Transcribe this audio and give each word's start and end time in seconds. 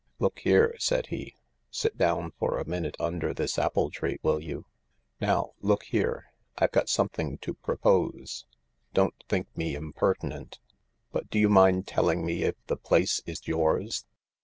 "Look 0.17 0.37
here/' 0.39 0.81
said 0.81 1.07
he; 1.13 1.35
"sit 1.69 1.95
down 1.95 2.31
for 2.39 2.57
a 2.57 2.67
minute 2.67 2.97
under 2.99 3.35
this 3.35 3.59
apple 3.59 3.91
tree, 3.91 4.17
will 4.23 4.41
you? 4.41 4.65
Now 5.19 5.51
look 5.59 5.83
here. 5.83 6.31
I've 6.57 6.71
got 6.71 6.89
some 6.89 7.07
thing 7.09 7.37
to 7.43 7.53
propose. 7.53 8.47
Don't 8.95 9.13
think 9.29 9.55
me 9.55 9.75
impertinent— 9.75 10.57
but 11.11 11.29
do 11.29 11.37
you 11.37 11.49
mind 11.49 11.85
telling 11.85 12.25
me 12.25 12.41
if 12.41 12.55
the 12.65 12.77
place 12.77 13.21
is 13.27 13.47
yours 13.47 14.07